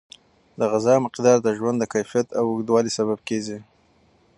[0.59, 3.57] د غذا مقدار د ژوند د کیفیت او اوږدوالي سبب کیږي.